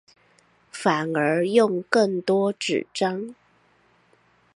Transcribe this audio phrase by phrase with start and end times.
[0.71, 3.35] 反而用更多紙張